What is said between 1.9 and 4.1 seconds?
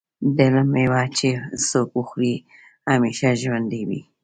وخوري همیشه ژوندی وي.